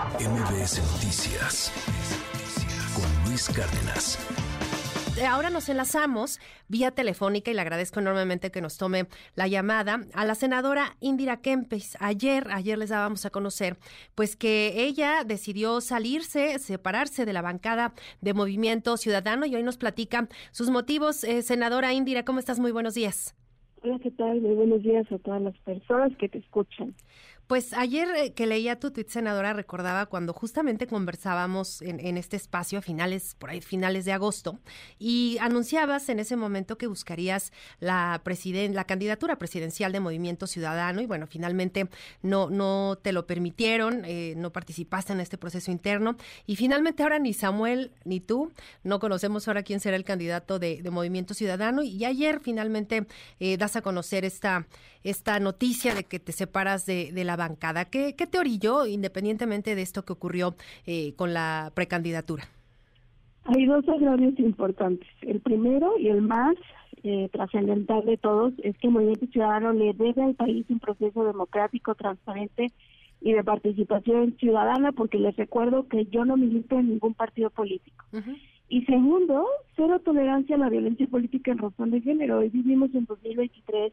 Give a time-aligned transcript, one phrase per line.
[0.00, 1.70] MBS Noticias
[2.94, 4.16] con Luis Cárdenas.
[5.20, 10.06] Eh, ahora nos enlazamos vía telefónica y le agradezco enormemente que nos tome la llamada
[10.14, 11.98] a la senadora Indira Kempes.
[12.00, 13.76] Ayer, ayer les dábamos a conocer
[14.14, 17.92] pues que ella decidió salirse, separarse de la bancada
[18.22, 21.24] de Movimiento Ciudadano y hoy nos platica sus motivos.
[21.24, 22.58] Eh, senadora Indira, ¿cómo estás?
[22.58, 23.36] Muy buenos días.
[23.82, 24.40] Hola, ¿qué tal?
[24.40, 26.94] Muy buenos días a todas las personas que te escuchan.
[27.50, 32.78] Pues ayer eh, que leía tu tweet, senadora, recordaba cuando justamente conversábamos en, este espacio
[32.78, 34.60] a finales, por ahí finales de agosto,
[35.00, 41.00] y anunciabas en ese momento que buscarías la presiden la candidatura presidencial de Movimiento Ciudadano,
[41.00, 41.88] y bueno, finalmente
[42.22, 46.14] no, no te lo permitieron, eh, no participaste en este proceso interno,
[46.46, 48.52] y finalmente ahora ni Samuel ni tú
[48.84, 53.08] no conocemos ahora quién será el candidato de, Movimiento Ciudadano, y ayer finalmente
[53.40, 54.68] eh, das a conocer esta,
[55.02, 57.86] esta noticia de que te separas de, de la bancada.
[57.86, 60.54] ¿Qué, qué te orilló, independientemente de esto que ocurrió
[60.86, 62.44] eh, con la precandidatura?
[63.44, 65.08] Hay dos agravios importantes.
[65.22, 66.56] El primero y el más
[67.02, 71.24] eh, trascendental de todos es que el Movimiento Ciudadano le debe al país un proceso
[71.24, 72.66] democrático, transparente
[73.22, 78.04] y de participación ciudadana, porque les recuerdo que yo no milito en ningún partido político.
[78.68, 82.38] Y segundo, cero tolerancia a la violencia política en razón de género.
[82.38, 83.92] Hoy vivimos en 2023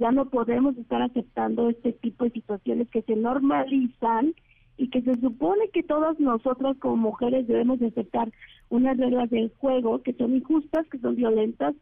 [0.00, 4.34] ya no podemos estar aceptando este tipo de situaciones que se normalizan
[4.78, 8.32] y que se supone que todas nosotras como mujeres debemos aceptar
[8.70, 11.74] unas reglas del juego que son injustas, que son violentas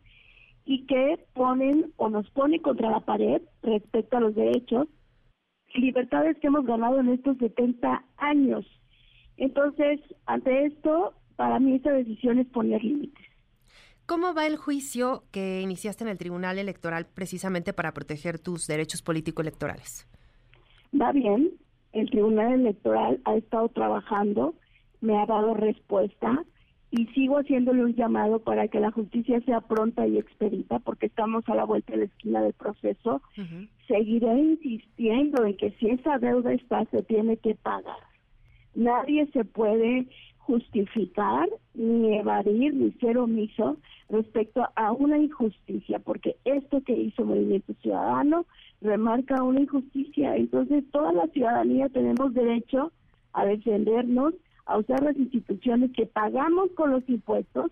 [0.64, 4.88] y que ponen o nos ponen contra la pared respecto a los derechos,
[5.74, 8.66] libertades que hemos ganado en estos 70 años.
[9.36, 13.27] Entonces, ante esto, para mí esta decisión es poner límites.
[14.08, 19.02] ¿Cómo va el juicio que iniciaste en el Tribunal Electoral precisamente para proteger tus derechos
[19.02, 20.08] político-electorales?
[20.98, 21.50] Va bien.
[21.92, 24.54] El Tribunal Electoral ha estado trabajando,
[25.02, 26.42] me ha dado respuesta
[26.90, 31.46] y sigo haciéndole un llamado para que la justicia sea pronta y expedita porque estamos
[31.46, 33.20] a la vuelta de la esquina del proceso.
[33.88, 38.00] Seguiré insistiendo en que si esa deuda está, se tiene que pagar.
[38.74, 40.06] Nadie se puede
[40.48, 43.76] justificar, ni evadir, ni ser omiso
[44.08, 48.46] respecto a una injusticia, porque esto que hizo Movimiento Ciudadano
[48.80, 50.36] remarca una injusticia.
[50.36, 52.92] Entonces, toda la ciudadanía tenemos derecho
[53.34, 54.32] a defendernos,
[54.64, 57.70] a usar las instituciones que pagamos con los impuestos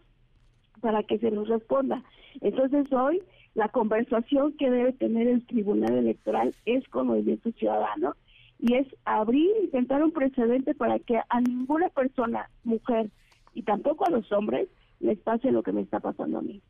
[0.82, 2.04] para que se nos responda.
[2.42, 3.22] Entonces, hoy
[3.54, 8.14] la conversación que debe tener el Tribunal Electoral es con Movimiento Ciudadano
[8.58, 13.10] y es abrir y intentar un precedente para que a ninguna persona, mujer
[13.54, 14.68] y tampoco a los hombres,
[15.00, 16.62] les pase lo que me está pasando a mí.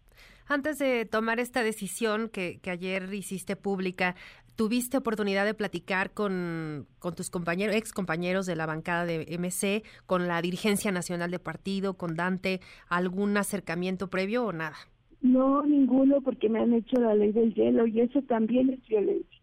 [0.49, 4.15] Antes de tomar esta decisión que, que ayer hiciste pública,
[4.57, 9.85] ¿tuviste oportunidad de platicar con, con tus compañeros, ex compañeros de la bancada de MC,
[10.07, 14.77] con la dirigencia nacional de partido, con Dante, algún acercamiento previo o nada?
[15.21, 19.41] No, ninguno, porque me han hecho la ley del hielo y eso también es violencia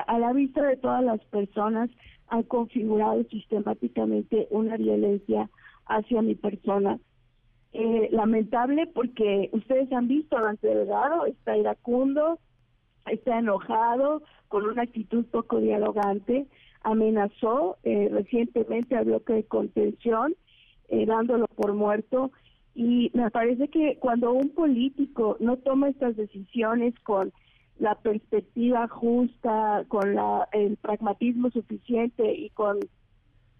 [0.00, 1.90] a la vista de todas las personas
[2.28, 5.50] han configurado sistemáticamente una violencia
[5.86, 6.98] hacia mi persona.
[7.72, 12.38] Eh, lamentable porque ustedes han visto a Delgado, está iracundo,
[13.06, 16.46] está enojado, con una actitud poco dialogante,
[16.82, 20.34] amenazó eh, recientemente al bloque de contención,
[20.88, 22.30] eh, dándolo por muerto.
[22.76, 27.32] Y me parece que cuando un político no toma estas decisiones con
[27.78, 32.78] la perspectiva justa, con la, el pragmatismo suficiente y con,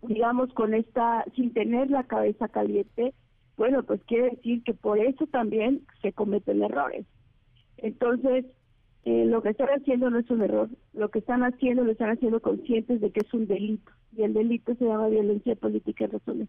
[0.03, 3.13] digamos, con esta, sin tener la cabeza caliente,
[3.57, 7.07] bueno, pues quiere decir que por eso también se cometen errores.
[7.77, 8.47] Entonces,
[9.05, 12.11] eh, lo que están haciendo no es un error, lo que están haciendo lo están
[12.11, 16.07] haciendo conscientes de que es un delito, y el delito se llama violencia política y
[16.07, 16.49] razón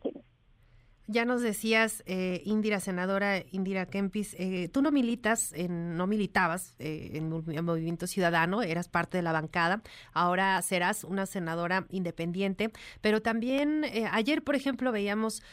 [1.07, 6.75] ya nos decías, eh, Indira, senadora Indira Kempis, eh, tú no militas, en, no militabas
[6.79, 9.81] eh, en el Movimiento Ciudadano, eras parte de la bancada,
[10.13, 12.71] ahora serás una senadora independiente,
[13.01, 15.43] pero también eh, ayer, por ejemplo, veíamos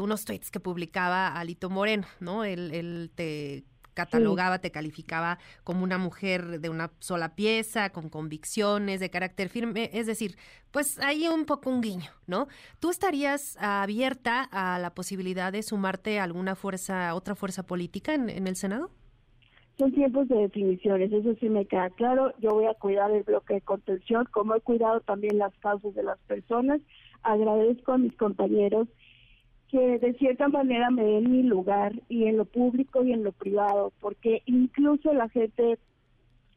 [0.00, 2.44] unos tweets que publicaba Alito Moreno, ¿no?
[2.44, 3.64] El, el te
[3.98, 9.90] catalogaba, te calificaba como una mujer de una sola pieza, con convicciones, de carácter firme,
[9.92, 10.36] es decir,
[10.70, 12.46] pues ahí un poco un guiño, ¿no?
[12.78, 18.30] ¿Tú estarías abierta a la posibilidad de sumarte a alguna fuerza, otra fuerza política en,
[18.30, 18.90] en el Senado?
[19.78, 22.32] Son tiempos de definiciones, eso sí me queda claro.
[22.38, 26.04] Yo voy a cuidar el bloque de contención, como he cuidado también las causas de
[26.04, 26.80] las personas.
[27.22, 28.88] Agradezco a mis compañeros
[29.70, 33.32] que de cierta manera me den mi lugar y en lo público y en lo
[33.32, 35.78] privado, porque incluso la gente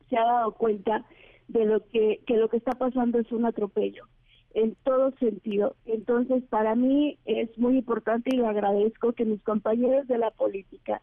[0.09, 1.05] se ha dado cuenta
[1.47, 4.05] de lo que, que lo que está pasando es un atropello
[4.53, 5.75] en todo sentido.
[5.85, 11.01] Entonces, para mí es muy importante y le agradezco que mis compañeros de la política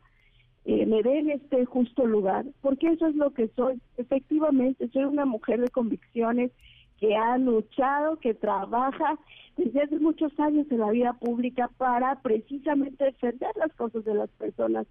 [0.64, 3.81] eh, me den este justo lugar, porque eso es lo que soy.
[3.96, 6.52] Efectivamente, soy una mujer de convicciones
[6.99, 9.19] que ha luchado, que trabaja
[9.56, 14.31] desde hace muchos años en la vida pública para precisamente defender las cosas de las
[14.31, 14.87] personas.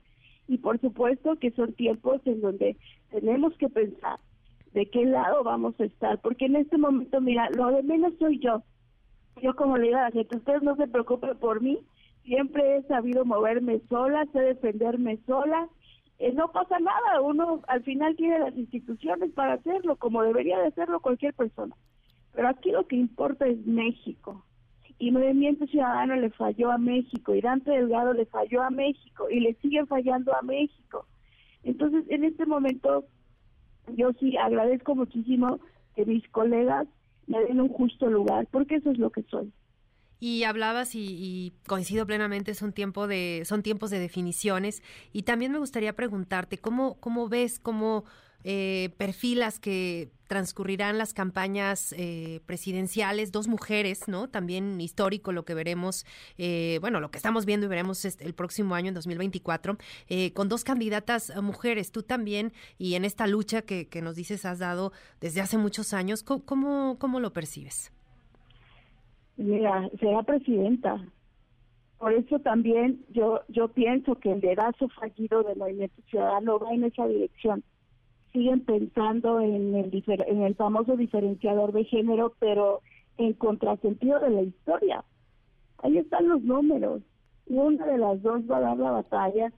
[0.48, 2.77] Y por supuesto que son tiempos en donde
[3.12, 4.19] tenemos que pensar
[4.74, 8.39] de qué lado vamos a estar, porque en este momento, mira, lo de menos soy
[8.39, 8.63] yo.
[9.42, 11.80] Yo como le digo a la gente, ustedes no se preocupen por mí,
[12.24, 15.68] siempre he sabido moverme sola, sé defenderme sola,
[16.19, 20.68] eh, no pasa nada, uno al final tiene las instituciones para hacerlo, como debería de
[20.68, 21.75] hacerlo cualquier persona.
[22.38, 24.45] Pero aquí lo que importa es México.
[25.00, 29.39] Y Movimiento Ciudadano le falló a México, y Dante Delgado le falló a México, y
[29.39, 31.07] le siguen fallando a México.
[31.63, 33.06] Entonces, en este momento,
[33.95, 35.60] yo sí agradezco muchísimo
[35.95, 36.88] que mis colegas
[37.25, 39.51] me den un justo lugar, porque eso es lo que soy.
[40.19, 44.84] Y hablabas y, coincido plenamente, es un tiempo de, son tiempos de definiciones.
[45.12, 48.04] Y también me gustaría preguntarte, ¿cómo, cómo ves, cómo
[48.44, 54.28] eh, perfilas que transcurrirán las campañas eh, presidenciales, dos mujeres, ¿no?
[54.28, 56.06] También histórico lo que veremos,
[56.38, 59.78] eh, bueno, lo que estamos viendo y veremos este, el próximo año, en 2024,
[60.34, 64.60] con dos candidatas mujeres, tú también, y en esta lucha que, que, nos dices has
[64.60, 64.92] dado
[65.22, 67.92] desde hace muchos años, ¿cómo, cómo lo percibes?
[69.38, 71.00] Mira, será presidenta.
[72.00, 76.84] Por eso también yo yo pienso que el dedazo fallido del Movimiento Ciudadano va en
[76.84, 77.63] esa dirección
[78.38, 82.81] siguen pensando en el, en el famoso diferenciador de género, pero
[83.18, 85.04] en contrasentido de la historia.
[85.80, 87.01] Ahí están los números.
[87.48, 89.51] Una de las dos va a dar la batalla,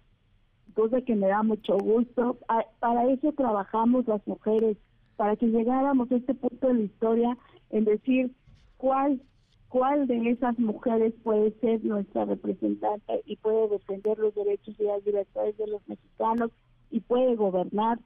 [0.75, 2.37] cosa que me da mucho gusto.
[2.79, 4.77] Para eso trabajamos las mujeres,
[5.17, 7.37] para que llegáramos a este punto de la historia
[7.71, 8.33] en decir
[8.77, 9.21] cuál
[9.67, 15.05] cuál de esas mujeres puede ser nuestra representante y puede defender los derechos y las
[15.05, 16.49] libertades de los mexicanos
[16.89, 17.99] y puede gobernar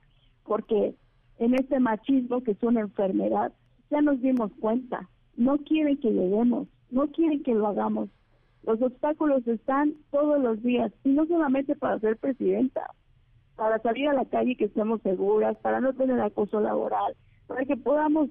[0.46, 0.96] porque
[1.40, 3.52] en este machismo que es una enfermedad,
[3.90, 8.10] ya nos dimos cuenta, no quieren que lleguemos, no quieren que lo hagamos.
[8.64, 12.82] Los obstáculos están todos los días, y no solamente para ser presidenta,
[13.56, 17.16] para salir a la calle y que estemos seguras, para no tener acoso laboral,
[17.48, 18.30] para que podamos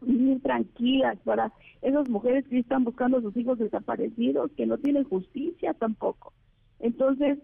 [0.00, 5.04] vivir tranquilas, para esas mujeres que están buscando a sus hijos desaparecidos, que no tienen
[5.04, 6.32] justicia tampoco.
[6.78, 7.38] Entonces,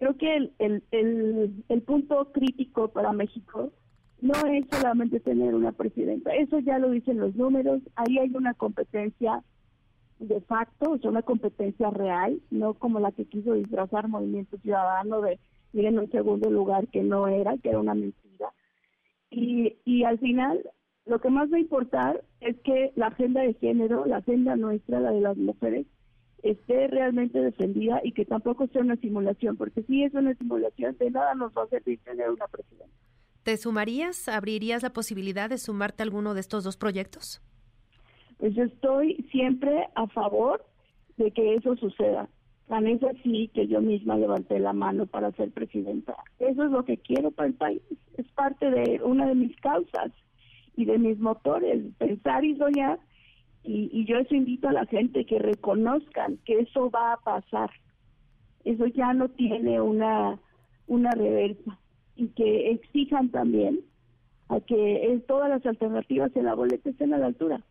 [0.00, 3.70] creo que el, el, el, punto crítico para México
[4.22, 8.54] no es solamente tener una presidenta, eso ya lo dicen los números, ahí hay una
[8.54, 9.44] competencia
[10.18, 15.38] de facto, es una competencia real, no como la que quiso disfrazar Movimiento Ciudadano de
[15.74, 18.52] ir en un segundo lugar que no era, que era una mentira.
[19.30, 20.62] Y, y al final,
[21.04, 25.00] lo que más va a importar es que la agenda de género, la agenda nuestra,
[25.00, 25.86] la de las mujeres,
[26.42, 31.10] esté realmente defendida y que tampoco sea una simulación, porque si es una simulación, de
[31.10, 32.94] nada nos va a servir tener una presidenta.
[33.42, 37.40] ¿Te sumarías, abrirías la posibilidad de sumarte a alguno de estos dos proyectos?
[38.38, 40.64] Pues yo estoy siempre a favor
[41.16, 42.28] de que eso suceda.
[42.68, 46.16] Tan es así que yo misma levanté la mano para ser presidenta.
[46.38, 47.82] Eso es lo que quiero para el país.
[48.16, 50.12] Es parte de una de mis causas
[50.76, 53.00] y de mis motores, pensar y soñar
[53.62, 57.70] y, yo eso invito a la gente que reconozcan que eso va a pasar.
[58.64, 60.38] Eso ya no tiene una,
[60.86, 61.78] una reversa.
[62.16, 63.80] Y que exijan también
[64.48, 67.62] a que todas las alternativas en la boleta estén a la altura.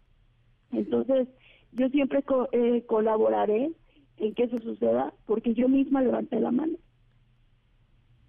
[0.72, 1.28] Entonces,
[1.74, 3.72] yo siempre eh, colaboraré
[4.18, 6.78] en que eso suceda porque yo misma levanté la mano.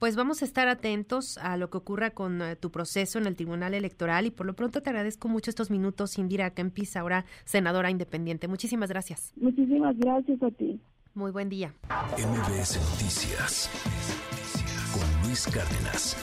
[0.01, 3.37] Pues vamos a estar atentos a lo que ocurra con eh, tu proceso en el
[3.37, 7.91] Tribunal Electoral y por lo pronto te agradezco mucho estos minutos, Indira Kempis, ahora senadora
[7.91, 8.49] independiente.
[8.49, 9.35] Muchísimas gracias.
[9.37, 10.81] Muchísimas gracias a ti.
[11.13, 11.75] Muy buen día.
[12.17, 13.69] MBS Noticias
[14.95, 16.17] con Luis Cárdenas.